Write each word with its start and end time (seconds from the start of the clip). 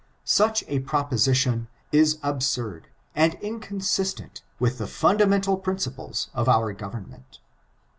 Such 0.25 0.63
a 0.67 0.79
proposition 0.79 1.67
is 1.91 2.17
absurd, 2.23 2.87
and 3.13 3.35
inconsistent 3.35 4.41
with 4.57 4.79
the 4.79 4.87
fundamental 4.87 5.57
principles 5.57 6.29
of 6.33 6.49
our 6.49 6.73
government. 6.73 7.39